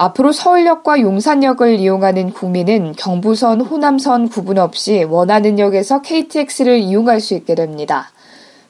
앞으로 0.00 0.30
서울역과 0.30 1.00
용산역을 1.00 1.80
이용하는 1.80 2.32
국민은 2.32 2.94
경부선, 2.96 3.60
호남선 3.60 4.28
구분 4.28 4.56
없이 4.56 5.02
원하는 5.02 5.58
역에서 5.58 6.02
KTX를 6.02 6.78
이용할 6.78 7.20
수 7.20 7.34
있게 7.34 7.56
됩니다. 7.56 8.12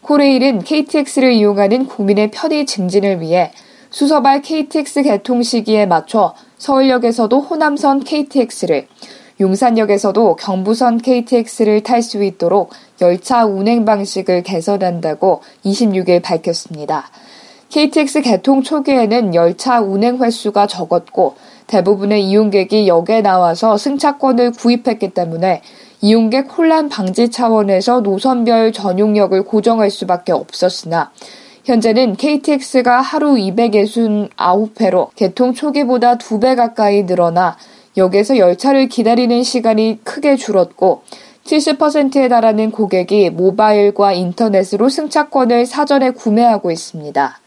코레일은 0.01 0.61
KTX를 0.61 1.35
이용하는 1.35 1.87
국민의 1.87 2.31
편의 2.31 2.65
증진을 2.65 3.21
위해 3.21 3.53
수서발 3.91 4.41
KTX 4.41 5.03
개통 5.03 5.43
시기에 5.43 5.85
맞춰 5.85 6.35
서울역에서도 6.57 7.41
호남선 7.41 8.05
KTX를, 8.05 8.87
용산역에서도 9.39 10.37
경부선 10.37 10.97
KTX를 10.97 11.83
탈 11.83 12.03
수 12.03 12.25
있도록 12.25 12.71
열차 13.03 13.45
운행 13.45 13.85
방식을 13.85 14.45
개선한다고 14.45 15.43
26일 15.67 16.23
밝혔습니다. 16.23 17.11
KTX 17.71 18.23
개통 18.23 18.63
초기에는 18.63 19.35
열차 19.35 19.81
운행 19.81 20.23
횟수가 20.23 20.67
적었고 20.67 21.35
대부분의 21.67 22.25
이용객이 22.25 22.89
역에 22.89 23.21
나와서 23.21 23.77
승차권을 23.77 24.53
구입했기 24.53 25.11
때문에 25.11 25.61
이용객 26.01 26.57
혼란 26.57 26.89
방지 26.89 27.29
차원에서 27.29 28.01
노선별 28.01 28.73
전용역을 28.73 29.43
고정할 29.43 29.91
수밖에 29.91 30.33
없었으나 30.33 31.11
현재는 31.65 32.17
KTX가 32.17 33.03
하루 33.03 33.35
269회로 33.35 35.11
개통 35.15 35.53
초기보다 35.53 36.17
2배 36.17 36.57
가까이 36.57 37.03
늘어나 37.03 37.59
역에서 37.99 38.39
열차를 38.39 38.89
기다리는 38.89 39.43
시간이 39.43 39.99
크게 40.05 40.37
줄었고 40.37 41.03
70%에 41.45 42.29
달하는 42.29 42.71
고객이 42.71 43.29
모바일과 43.31 44.15
인터넷으로 44.15 44.89
승차권을 44.89 45.67
사전에 45.67 46.11
구매하고 46.11 46.71
있습니다. 46.71 47.39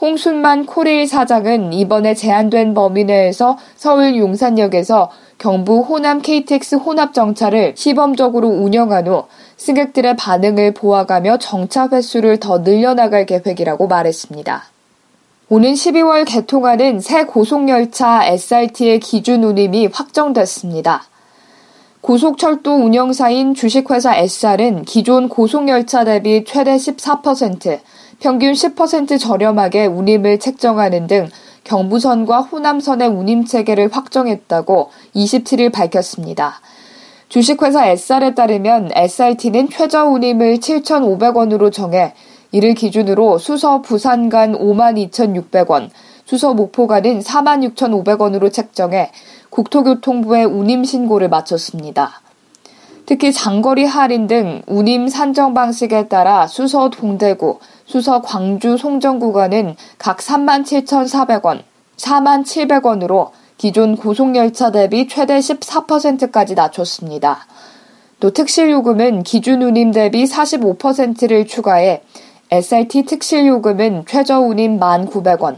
홍순만 0.00 0.66
코레일 0.66 1.08
사장은 1.08 1.72
이번에 1.72 2.14
제한된 2.14 2.72
범위 2.72 3.04
내에서 3.04 3.58
서울 3.74 4.16
용산역에서 4.16 5.10
경부 5.38 5.80
호남 5.80 6.22
KTX 6.22 6.76
혼합 6.76 7.12
정차를 7.12 7.74
시범적으로 7.76 8.48
운영한 8.48 9.08
후 9.08 9.24
승객들의 9.56 10.16
반응을 10.16 10.74
보아가며 10.74 11.38
정차 11.38 11.88
횟수를 11.90 12.38
더 12.38 12.58
늘려나갈 12.58 13.26
계획이라고 13.26 13.88
말했습니다. 13.88 14.64
오는 15.48 15.72
12월 15.72 16.24
개통하는 16.28 17.00
새 17.00 17.24
고속열차 17.24 18.24
SRT의 18.26 19.00
기준 19.00 19.42
운임이 19.42 19.88
확정됐습니다. 19.92 21.04
고속철도 22.00 22.76
운영사인 22.76 23.54
주식회사 23.54 24.14
SR은 24.16 24.84
기존 24.84 25.28
고속열차 25.28 26.04
대비 26.04 26.44
최대 26.44 26.76
14%, 26.76 27.80
평균 28.20 28.52
10% 28.52 29.20
저렴하게 29.20 29.86
운임을 29.86 30.40
책정하는 30.40 31.06
등 31.06 31.28
경부선과 31.62 32.40
호남선의 32.40 33.08
운임 33.08 33.44
체계를 33.44 33.90
확정했다고 33.92 34.90
27일 35.14 35.72
밝혔습니다. 35.72 36.60
주식회사 37.28 37.86
SR에 37.86 38.34
따르면 38.34 38.90
SRT는 38.92 39.68
최저 39.70 40.06
운임을 40.06 40.56
7,500원으로 40.56 41.70
정해 41.70 42.14
이를 42.50 42.74
기준으로 42.74 43.38
수서 43.38 43.82
부산 43.82 44.28
간 44.28 44.52
52,600원, 44.54 45.90
수서 46.24 46.54
목포 46.54 46.88
간은 46.88 47.20
46,500원으로 47.20 48.52
책정해 48.52 49.12
국토교통부에 49.50 50.42
운임 50.44 50.82
신고를 50.82 51.28
마쳤습니다. 51.28 52.22
특히 53.08 53.32
장거리 53.32 53.86
할인 53.86 54.26
등 54.26 54.60
운임 54.66 55.08
산정 55.08 55.54
방식에 55.54 56.08
따라 56.08 56.46
수서 56.46 56.90
동대구, 56.90 57.58
수서 57.86 58.20
광주 58.20 58.76
송정 58.76 59.18
구간은 59.18 59.76
각 59.96 60.18
37,400원, 60.18 61.62
47,700원으로 61.96 63.30
기존 63.56 63.96
고속열차 63.96 64.72
대비 64.72 65.08
최대 65.08 65.38
14%까지 65.38 66.54
낮췄습니다. 66.54 67.46
또 68.20 68.30
특실 68.30 68.70
요금은 68.70 69.22
기준 69.22 69.62
운임 69.62 69.90
대비 69.90 70.24
45%를 70.26 71.46
추가해 71.46 72.02
SRT 72.50 73.06
특실 73.06 73.46
요금은 73.46 74.04
최저 74.06 74.38
운임 74.38 74.78
1,900원, 74.78 75.56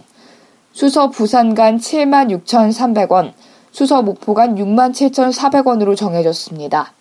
수서 0.71 1.11
부산 1.11 1.56
간 1.56 1.78
76,300원, 1.78 3.32
수서 3.72 4.03
목포 4.03 4.34
간 4.34 4.55
67,400원으로 4.55 5.97
정해졌습니다. 5.97 6.93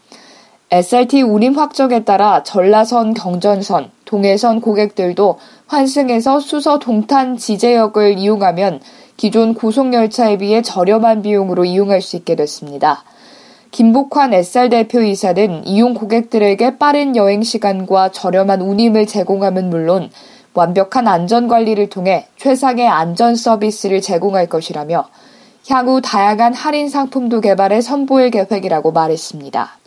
SRT 0.72 1.24
운임 1.24 1.58
확정에 1.58 2.04
따라 2.04 2.44
전라선 2.44 3.16
경전선, 3.16 3.90
동해선 4.06 4.62
고객들도 4.62 5.40
환승에서 5.66 6.40
수서 6.40 6.78
동탄 6.78 7.38
지제역을 7.38 8.20
이용하면 8.20 8.80
기존 9.18 9.56
고속열차에 9.56 10.38
비해 10.38 10.62
저렴한 10.62 11.24
비용으로 11.24 11.66
이용할 11.66 12.04
수 12.04 12.18
있게 12.18 12.36
됐습니다. 12.36 13.04
김복환 13.72 14.32
SR 14.32 14.70
대표이사는 14.70 15.66
이용 15.66 15.96
고객들에게 15.96 16.78
빠른 16.78 17.16
여행 17.16 17.42
시간과 17.42 18.12
저렴한 18.12 18.62
운임을 18.62 19.08
제공함은 19.08 19.72
물론 19.72 20.12
완벽한 20.54 21.08
안전 21.08 21.48
관리를 21.48 21.90
통해 21.90 22.28
최상의 22.38 22.88
안전 22.88 23.36
서비스를 23.36 24.02
제공할 24.02 24.46
것이라며 24.46 25.10
향후 25.68 26.00
다양한 26.00 26.54
할인 26.54 26.90
상품도 26.90 27.42
개발해 27.42 27.82
선보일 27.82 28.30
계획이라고 28.30 28.92
말했습니다. 28.92 29.79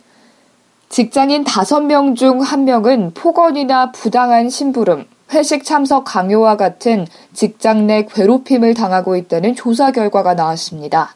직장인 0.93 1.43
5명 1.43 2.15
중 2.15 2.39
1명은 2.39 3.15
폭언이나 3.15 3.91
부당한 3.91 4.47
심부름, 4.47 5.05
회식 5.31 5.63
참석 5.63 6.03
강요와 6.03 6.55
같은 6.55 7.07
직장 7.33 7.87
내 7.87 8.05
괴롭힘을 8.05 8.75
당하고 8.75 9.15
있다는 9.15 9.55
조사 9.55 9.89
결과가 9.89 10.35
나왔습니다. 10.35 11.15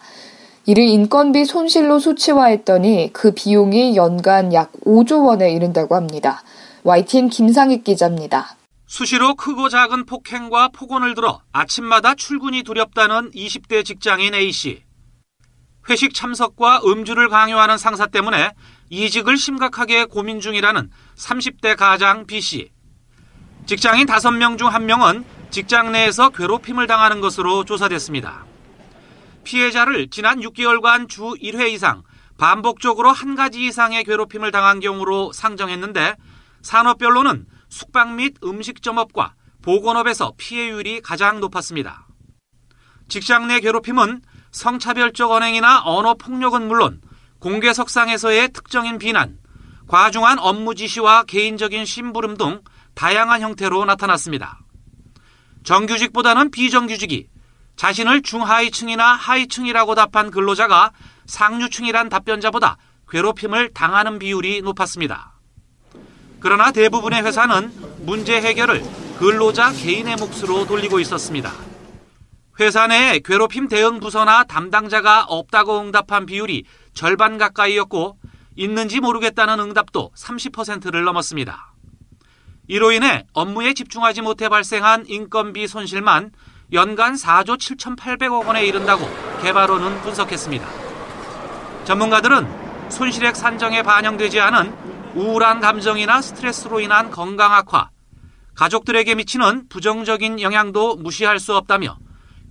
이를 0.66 0.84
인건비 0.84 1.46
손실로 1.46 2.00
수치화했더니 2.00 3.12
그 3.14 3.36
비용이 3.36 3.96
연간 3.96 4.52
약 4.52 4.72
5조 4.84 5.28
원에 5.28 5.52
이른다고 5.52 5.94
합니다. 5.94 6.42
YTN 6.82 7.30
김상익 7.30 7.84
기자입니다. 7.84 8.58
수시로 8.88 9.36
크고 9.36 9.70
작은 9.70 10.08
폭행과 10.08 10.70
폭언을 10.70 11.14
들어 11.14 11.42
아침마다 11.52 12.16
출근이 12.16 12.64
두렵다는 12.64 13.30
20대 13.30 13.86
직장인 13.86 14.34
A씨. 14.34 14.87
회식 15.90 16.14
참석과 16.14 16.82
음주를 16.86 17.30
강요하는 17.30 17.78
상사 17.78 18.06
때문에 18.08 18.52
이직을 18.90 19.38
심각하게 19.38 20.06
고민 20.06 20.40
중이라는 20.40 20.90
30대 21.16 21.78
가장 21.78 22.26
B씨. 22.26 22.72
직장인 23.66 24.06
5명 24.06 24.58
중 24.58 24.70
1명은 24.70 25.24
직장 25.50 25.92
내에서 25.92 26.30
괴롭힘을 26.30 26.88
당하는 26.88 27.22
것으로 27.22 27.64
조사됐습니다. 27.64 28.46
피해자를 29.44 30.10
지난 30.10 30.42
6개월간 30.42 31.08
주 31.08 31.22
1회 31.42 31.72
이상 31.72 32.04
반복적으로 32.38 33.12
한 33.12 33.36
가지 33.36 33.66
이상의 33.66 34.04
괴롭힘을 34.04 34.52
당한 34.52 34.80
경우로 34.80 35.32
상정했는데 35.32 36.16
산업별로는 36.62 37.46
숙박 37.70 38.16
및 38.16 38.36
음식점업과 38.44 39.36
보건업에서 39.62 40.34
피해율이 40.38 41.02
가장 41.02 41.40
높았습니다. 41.40 42.08
직장 43.08 43.48
내 43.48 43.60
괴롭힘은 43.62 44.22
성차별적 44.58 45.30
언행이나 45.30 45.84
언어 45.86 46.16
폭력은 46.16 46.68
물론 46.68 47.00
공개 47.38 47.72
석상에서의 47.74 48.50
특정인 48.54 48.98
비난, 48.98 49.38
과중한 49.88 50.40
업무 50.40 50.74
지시와 50.74 51.24
개인적인 51.26 51.86
심부름 51.86 52.38
등 52.38 52.62
다양한 52.96 53.42
형태로 53.42 53.86
나타났습니다. 53.86 54.60
정규직보다는 55.64 56.50
비정규직이 56.50 57.28
자신을 57.76 58.24
중하위층이나 58.24 59.14
하위층이라고 59.14 59.94
답한 59.94 60.32
근로자가 60.32 60.92
상류층이란 61.28 62.10
답변자보다 62.10 62.78
괴롭힘을 63.10 63.74
당하는 63.76 64.18
비율이 64.18 64.64
높았습니다. 64.64 65.34
그러나 66.40 66.72
대부분의 66.72 67.22
회사는 67.24 67.72
문제 68.00 68.42
해결을 68.42 68.84
근로자 69.20 69.72
개인의 69.72 70.16
몫으로 70.16 70.66
돌리고 70.66 71.00
있었습니다. 71.00 71.77
회사 72.60 72.88
내에 72.88 73.20
괴롭힘 73.20 73.68
대응 73.68 74.00
부서나 74.00 74.44
담당자가 74.44 75.26
없다고 75.26 75.80
응답한 75.80 76.26
비율이 76.26 76.66
절반 76.94 77.38
가까이였고 77.38 78.18
있는지 78.56 79.00
모르겠다는 79.00 79.60
응답도 79.60 80.12
30%를 80.16 81.04
넘었습니다. 81.04 81.74
이로 82.68 82.92
인해 82.92 83.26
업무에 83.34 83.74
집중하지 83.74 84.22
못해 84.22 84.50
발생한 84.50 85.06
인건비 85.08 85.68
손실만 85.68 86.32
연간 86.74 87.14
4조 87.14 87.58
7,800억 87.58 88.48
원에 88.48 88.66
이른다고 88.66 89.08
개발원은 89.42 90.02
분석했습니다. 90.02 90.68
전문가들은 91.86 92.90
손실액 92.90 93.36
산정에 93.36 93.84
반영되지 93.84 94.40
않은 94.40 94.76
우울한 95.16 95.62
감정이나 95.62 96.22
스트레스로 96.22 96.80
인한 96.80 97.12
건강 97.12 97.54
악화, 97.54 97.90
가족들에게 98.56 99.16
미치는 99.16 99.70
부정적인 99.70 100.42
영향도 100.42 100.98
무시할 100.98 101.40
수 101.40 101.56
없다며 101.56 101.98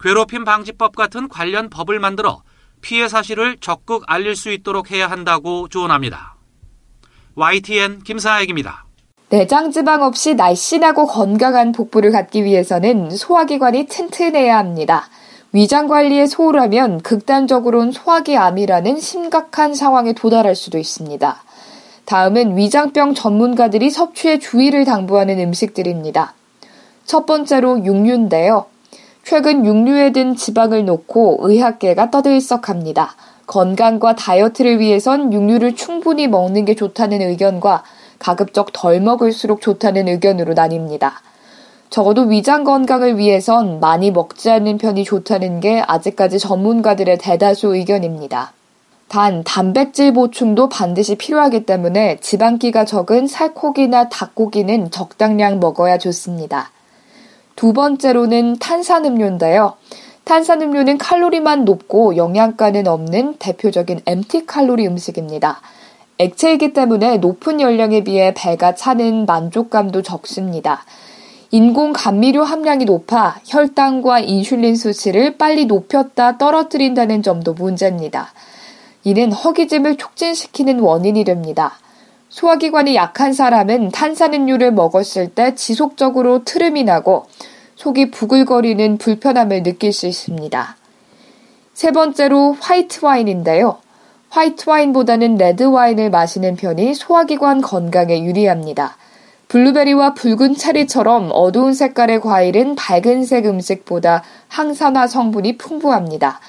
괴롭힘 0.00 0.44
방지법 0.44 0.94
같은 0.94 1.28
관련 1.28 1.70
법을 1.70 1.98
만들어 1.98 2.42
피해 2.80 3.08
사실을 3.08 3.56
적극 3.60 4.04
알릴 4.06 4.36
수 4.36 4.50
있도록 4.52 4.90
해야 4.90 5.10
한다고 5.10 5.68
조언합니다. 5.68 6.36
YTN 7.34 8.02
김사익입니다. 8.02 8.84
내장 9.28 9.72
지방 9.72 10.02
없이 10.02 10.34
날씬하고 10.34 11.06
건강한 11.06 11.72
복부를 11.72 12.12
갖기 12.12 12.44
위해서는 12.44 13.10
소화기관이 13.10 13.86
튼튼해야 13.86 14.56
합니다. 14.56 15.08
위장 15.52 15.88
관리에 15.88 16.26
소홀하면 16.26 17.00
극단적으로는 17.00 17.90
소화기 17.90 18.36
암이라는 18.36 19.00
심각한 19.00 19.74
상황에 19.74 20.12
도달할 20.12 20.54
수도 20.54 20.78
있습니다. 20.78 21.42
다음은 22.04 22.56
위장병 22.56 23.14
전문가들이 23.14 23.90
섭취에 23.90 24.38
주의를 24.38 24.84
당부하는 24.84 25.40
음식들입니다. 25.40 26.34
첫 27.04 27.26
번째로 27.26 27.84
육류인데요. 27.84 28.66
최근 29.28 29.66
육류에 29.66 30.12
든 30.12 30.36
지방을 30.36 30.84
놓고 30.84 31.38
의학계가 31.40 32.12
떠들썩합니다. 32.12 33.16
건강과 33.48 34.14
다이어트를 34.14 34.78
위해선 34.78 35.32
육류를 35.32 35.74
충분히 35.74 36.28
먹는 36.28 36.64
게 36.64 36.76
좋다는 36.76 37.20
의견과 37.22 37.82
가급적 38.20 38.72
덜 38.72 39.00
먹을수록 39.00 39.60
좋다는 39.60 40.06
의견으로 40.06 40.54
나뉩니다. 40.54 41.10
적어도 41.90 42.22
위장 42.22 42.62
건강을 42.62 43.18
위해선 43.18 43.80
많이 43.80 44.12
먹지 44.12 44.48
않는 44.48 44.78
편이 44.78 45.02
좋다는 45.02 45.58
게 45.58 45.82
아직까지 45.84 46.38
전문가들의 46.38 47.18
대다수 47.18 47.74
의견입니다. 47.74 48.52
단, 49.08 49.42
단백질 49.42 50.12
보충도 50.12 50.68
반드시 50.68 51.16
필요하기 51.16 51.66
때문에 51.66 52.18
지방기가 52.20 52.84
적은 52.84 53.26
살코기나 53.26 54.08
닭고기는 54.08 54.92
적당량 54.92 55.58
먹어야 55.58 55.98
좋습니다. 55.98 56.70
두 57.56 57.72
번째로는 57.72 58.58
탄산음료인데요. 58.58 59.74
탄산음료는 60.24 60.98
칼로리만 60.98 61.64
높고 61.64 62.16
영양가는 62.16 62.86
없는 62.86 63.36
대표적인 63.38 64.00
MT 64.04 64.44
칼로리 64.44 64.86
음식입니다. 64.86 65.62
액체이기 66.18 66.74
때문에 66.74 67.16
높은 67.16 67.60
열량에 67.60 68.04
비해 68.04 68.34
배가 68.36 68.74
차는 68.74 69.24
만족감도 69.24 70.02
적습니다. 70.02 70.84
인공 71.50 71.92
감미료 71.94 72.44
함량이 72.44 72.84
높아 72.84 73.40
혈당과 73.46 74.20
인슐린 74.20 74.76
수치를 74.76 75.38
빨리 75.38 75.64
높였다 75.64 76.36
떨어뜨린다는 76.36 77.22
점도 77.22 77.54
문제입니다. 77.54 78.32
이는 79.04 79.32
허기짐을 79.32 79.96
촉진시키는 79.96 80.80
원인이 80.80 81.24
됩니다. 81.24 81.78
소화기관이 82.36 82.94
약한 82.96 83.32
사람은 83.32 83.92
탄산음료를 83.92 84.70
먹었을 84.72 85.28
때 85.28 85.54
지속적으로 85.54 86.44
트름이 86.44 86.84
나고 86.84 87.24
속이 87.76 88.10
부글거리는 88.10 88.98
불편함을 88.98 89.62
느낄 89.62 89.90
수 89.94 90.06
있습니다. 90.06 90.76
세 91.72 91.90
번째로 91.92 92.54
화이트 92.60 93.02
와인인데요. 93.06 93.78
화이트 94.28 94.68
와인보다는 94.68 95.36
레드 95.36 95.62
와인을 95.62 96.10
마시는 96.10 96.56
편이 96.56 96.92
소화기관 96.92 97.62
건강에 97.62 98.22
유리합니다. 98.22 98.98
블루베리와 99.48 100.12
붉은 100.12 100.56
체리처럼 100.56 101.30
어두운 101.32 101.72
색깔의 101.72 102.20
과일은 102.20 102.74
밝은 102.74 103.24
색 103.24 103.46
음식보다 103.46 104.22
항산화 104.48 105.06
성분이 105.06 105.56
풍부합니다. 105.56 106.40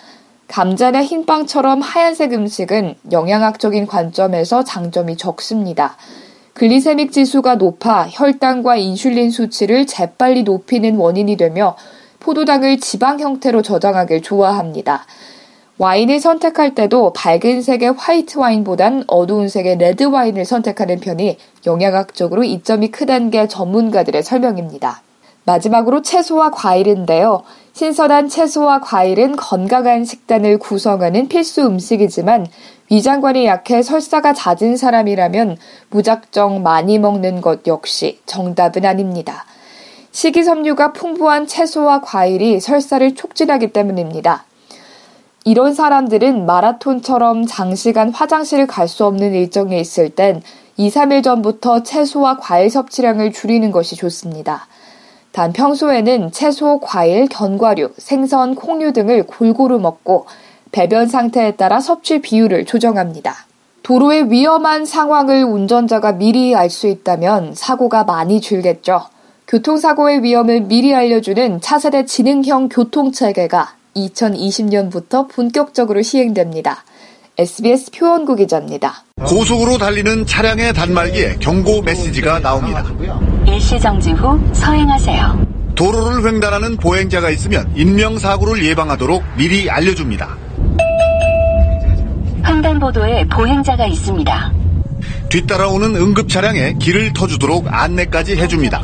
감자나 0.48 1.04
흰빵처럼 1.04 1.82
하얀색 1.82 2.34
음식은 2.34 2.96
영양학적인 3.12 3.86
관점에서 3.86 4.64
장점이 4.64 5.18
적습니다. 5.18 5.98
glycemic 6.54 7.12
지수가 7.12 7.56
높아 7.56 8.08
혈당과 8.10 8.78
인슐린 8.78 9.30
수치를 9.30 9.86
재빨리 9.86 10.44
높이는 10.44 10.96
원인이 10.96 11.36
되며 11.36 11.76
포도당을 12.20 12.80
지방 12.80 13.20
형태로 13.20 13.62
저장하길 13.62 14.22
좋아합니다. 14.22 15.06
와인을 15.78 16.20
선택할 16.20 16.74
때도 16.74 17.14
밝은 17.14 17.62
색의 17.62 17.94
화이트 17.94 18.40
와인보단 18.40 19.04
어두운 19.06 19.50
색의 19.50 19.78
레드 19.78 20.06
와인을 20.06 20.46
선택하는 20.46 21.00
편이 21.00 21.38
영양학적으로 21.68 22.44
이점이 22.44 22.90
크다는 22.90 23.30
게 23.30 23.48
전문가들의 23.48 24.24
설명입니다. 24.24 25.04
마지막으로 25.48 26.02
채소와 26.02 26.52
과일인데요. 26.52 27.42
신선한 27.72 28.28
채소와 28.28 28.82
과일은 28.82 29.38
건강한 29.38 30.04
식단을 30.04 30.58
구성하는 30.58 31.30
필수 31.30 31.66
음식이지만 31.66 32.48
위장관이 32.92 33.46
약해 33.46 33.82
설사가 33.82 34.34
잦은 34.34 34.76
사람이라면 34.76 35.58
무작정 35.90 36.64
많이 36.64 37.00
먹는 37.00 37.40
것 37.40 37.66
역시 37.66 38.20
정답은 38.26 38.86
아닙니다. 38.86 39.46
식이섬유가 40.12 40.92
풍부한 40.92 41.48
채소와 41.48 42.02
과일이 42.02 42.60
설사를 42.60 43.16
촉진하기 43.16 43.72
때문입니다. 43.72 44.44
이런 45.46 45.74
사람들은 45.74 46.46
마라톤처럼 46.46 47.46
장시간 47.46 48.10
화장실을 48.10 48.68
갈 48.68 48.90
수 48.90 49.06
없는 49.06 49.34
일정에 49.34 49.80
있을 49.80 50.10
땐 50.10 50.42
2, 50.76 50.90
3일 50.90 51.24
전부터 51.24 51.84
채소와 51.84 52.38
과일 52.38 52.70
섭취량을 52.70 53.32
줄이는 53.32 53.72
것이 53.72 53.96
좋습니다. 53.96 54.68
단 55.38 55.54
평소에는 55.54 56.32
채소, 56.32 56.80
과일, 56.80 57.28
견과류, 57.28 57.92
생선, 58.00 58.56
콩류 58.56 58.92
등을 58.92 59.22
골고루 59.28 59.78
먹고 59.78 60.26
배변 60.72 61.08
상태에 61.08 61.52
따라 61.52 61.80
섭취 61.80 62.22
비율을 62.24 62.66
조정합니다. 62.66 63.46
도로의 63.84 64.32
위험한 64.32 64.86
상황을 64.86 65.44
운전자가 65.44 66.14
미리 66.14 66.56
알 66.56 66.72
수 66.72 66.88
있다면 66.88 67.54
사고가 67.54 68.04
많이 68.04 68.42
줄겠죠. 68.42 69.04
교통사고의 69.48 70.24
위험을 70.24 70.62
미리 70.62 70.96
알려주는 70.96 71.62
차세대 71.62 72.06
지능형 72.06 72.70
교통체계가 72.70 73.76
2020년부터 73.96 75.30
본격적으로 75.30 76.02
시행됩니다. 76.02 76.84
SBS 77.40 77.92
표원구 77.92 78.36
기자입니다. 78.36 79.04
고속으로 79.24 79.78
달리는 79.78 80.26
차량의 80.26 80.74
단말기에 80.74 81.36
경고 81.40 81.84
메시지가 81.84 82.40
나옵니다. 82.40 82.84
일시정지 83.46 84.12
후 84.14 84.40
서행하세요. 84.54 85.46
도로를 85.76 86.26
횡단하는 86.26 86.78
보행자가 86.78 87.30
있으면 87.30 87.72
인명사고를 87.76 88.66
예방하도록 88.66 89.24
미리 89.38 89.70
알려줍니다. 89.70 90.36
횡단보도에 92.44 93.28
보행자가 93.28 93.86
있습니다. 93.86 94.54
뒤따라오는 95.30 95.96
응급 95.96 96.30
차량에 96.30 96.74
길을 96.80 97.14
터주도록 97.14 97.68
안내까지 97.68 98.36
해줍니다. 98.36 98.82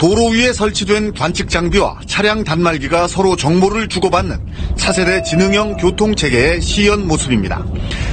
도로 0.00 0.28
위에 0.28 0.54
설치된 0.54 1.12
관측 1.12 1.50
장비와 1.50 2.00
차량 2.06 2.42
단말기가 2.42 3.06
서로 3.06 3.36
정보를 3.36 3.86
주고받는 3.86 4.38
차세대 4.74 5.22
지능형 5.24 5.76
교통체계의 5.76 6.62
시연 6.62 7.06
모습입니다. 7.06 7.66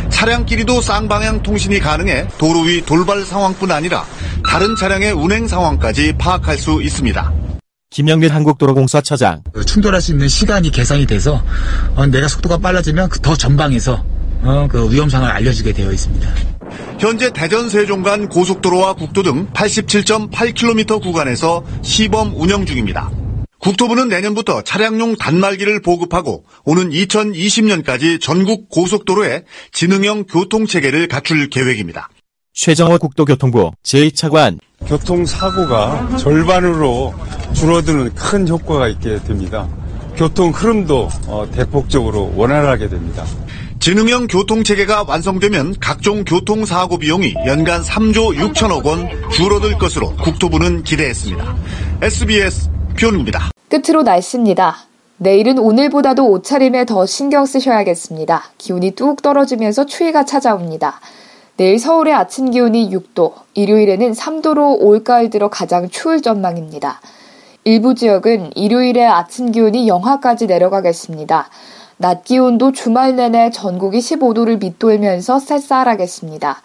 차량끼리도 0.10 0.82
쌍방향 0.82 1.44
통신이 1.44 1.80
가능해 1.80 2.28
도로 2.38 2.60
위 2.64 2.82
돌발 2.86 3.24
상황뿐 3.24 3.72
아니라 3.72 4.04
다른 4.46 4.76
차량의 4.76 5.14
운행 5.14 5.48
상황까지 5.48 6.16
파악할 6.18 6.58
수 6.58 6.82
있습니다. 6.84 7.32
김영길 7.90 8.36
한국도로공사 8.36 9.00
차장. 9.00 9.42
그 9.54 9.64
충돌할 9.64 10.02
수 10.02 10.12
있는 10.12 10.28
시간이 10.28 10.72
계산이 10.72 11.06
돼서 11.06 11.42
어, 11.96 12.06
내가 12.06 12.28
속도가 12.28 12.58
빨라지면 12.58 13.12
더 13.22 13.38
전방에서 13.38 14.04
어, 14.44 14.68
그 14.70 14.92
위험상을 14.92 15.30
알려주게 15.30 15.74
되어 15.74 15.92
있습니다. 15.92 16.30
현재 17.00 17.32
대전 17.32 17.70
세종 17.70 18.04
간 18.04 18.28
고속도로와 18.28 18.94
국도 18.94 19.24
등 19.24 19.48
87.8km 19.54 21.02
구간에서 21.02 21.64
시범 21.82 22.34
운영 22.36 22.66
중입니다. 22.66 23.12
국토부는 23.60 24.08
내년부터 24.08 24.62
차량용 24.62 25.16
단말기를 25.18 25.82
보급하고 25.82 26.46
오는 26.64 26.90
2020년까지 26.90 28.22
전국 28.22 28.70
고속도로에 28.70 29.44
지능형 29.72 30.26
교통체계를 30.26 31.08
갖출 31.08 31.50
계획입니다. 31.50 32.10
최정호 32.54 32.98
국도교통부 32.98 33.72
제2차관 33.84 34.60
교통사고가 34.88 36.18
절반으로 36.18 37.14
줄어드는 37.54 38.14
큰 38.16 38.48
효과가 38.48 38.88
있게 38.90 39.20
됩니다. 39.24 39.68
교통 40.16 40.50
흐름도 40.50 41.10
어, 41.28 41.48
대폭적으로 41.52 42.34
원활하게 42.36 42.90
됩니다. 42.90 43.26
지능형 43.80 44.28
교통체계가 44.28 45.06
완성되면 45.08 45.76
각종 45.80 46.26
교통사고 46.26 46.98
비용이 46.98 47.36
연간 47.46 47.82
3조 47.82 48.36
6천억 48.36 48.86
원 48.86 49.10
줄어들 49.32 49.78
것으로 49.78 50.16
국토부는 50.16 50.84
기대했습니다. 50.84 51.56
SBS 52.02 52.70
표현입니다. 53.00 53.52
끝으로 53.70 54.04
날씨입니다. 54.04 54.78
내일은 55.18 55.60
오늘보다도 55.60 56.28
옷차림에 56.28 56.86
더 56.86 57.06
신경 57.06 57.46
쓰셔야겠습니다. 57.46 58.52
기온이 58.58 58.92
뚝 58.92 59.22
떨어지면서 59.22 59.86
추위가 59.86 60.26
찾아옵니다. 60.26 61.00
내일 61.56 61.80
서울의 61.80 62.14
아침 62.14 62.52
기온이 62.52 62.90
6도, 62.92 63.34
일요일에는 63.54 64.12
3도로 64.12 64.78
올가을 64.80 65.30
들어 65.30 65.50
가장 65.50 65.90
추울 65.90 66.22
전망입니다. 66.22 67.02
일부 67.64 67.96
지역은 67.96 68.52
일요일에 68.56 69.06
아침 69.06 69.52
기온이 69.52 69.88
영하까지 69.88 70.46
내려가겠습니다. 70.46 71.50
낮 72.00 72.24
기온도 72.24 72.72
주말 72.72 73.16
내내 73.16 73.50
전국이 73.50 73.98
15도를 73.98 74.60
밑돌면서 74.60 75.40
쌀쌀하겠습니다. 75.40 76.62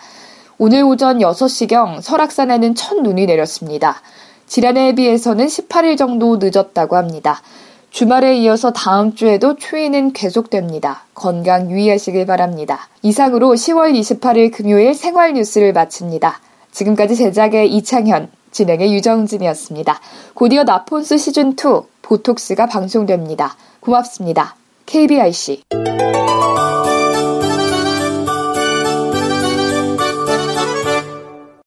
오늘 0.58 0.84
오전 0.84 1.18
6시경 1.18 2.02
설악산에는 2.02 2.74
첫 2.74 3.00
눈이 3.00 3.24
내렸습니다. 3.24 4.02
지난해에 4.46 4.94
비해서는 4.94 5.46
18일 5.46 5.96
정도 5.96 6.36
늦었다고 6.38 6.96
합니다. 6.96 7.40
주말에 7.88 8.36
이어서 8.38 8.72
다음 8.72 9.14
주에도 9.14 9.56
추위는 9.56 10.12
계속됩니다. 10.12 11.04
건강 11.14 11.70
유의하시길 11.70 12.26
바랍니다. 12.26 12.88
이상으로 13.02 13.54
10월 13.54 13.98
28일 13.98 14.52
금요일 14.52 14.94
생활 14.94 15.32
뉴스를 15.32 15.72
마칩니다. 15.72 16.40
지금까지 16.72 17.16
제작의 17.16 17.74
이창현, 17.74 18.28
진행의 18.50 18.94
유정진이었습니다. 18.94 19.98
곧이어 20.34 20.64
나폰스 20.64 21.16
시즌2 21.16 21.86
보톡스가 22.02 22.66
방송됩니다. 22.66 23.56
고맙습니다. 23.80 24.61
KBIC 24.86 25.62